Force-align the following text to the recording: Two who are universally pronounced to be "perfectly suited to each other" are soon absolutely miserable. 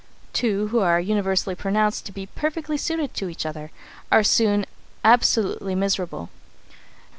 Two 0.33 0.69
who 0.69 0.79
are 0.79 0.99
universally 0.99 1.53
pronounced 1.53 2.07
to 2.07 2.11
be 2.11 2.25
"perfectly 2.25 2.75
suited 2.75 3.13
to 3.13 3.29
each 3.29 3.45
other" 3.45 3.69
are 4.11 4.23
soon 4.23 4.65
absolutely 5.05 5.75
miserable. 5.75 6.31